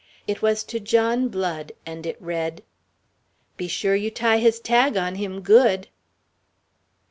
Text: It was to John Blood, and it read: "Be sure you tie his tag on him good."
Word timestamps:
It 0.25 0.41
was 0.41 0.63
to 0.63 0.79
John 0.79 1.27
Blood, 1.27 1.73
and 1.85 2.07
it 2.07 2.19
read: 2.19 2.63
"Be 3.55 3.67
sure 3.67 3.93
you 3.93 4.09
tie 4.09 4.39
his 4.39 4.59
tag 4.59 4.97
on 4.97 5.13
him 5.13 5.41
good." 5.41 5.89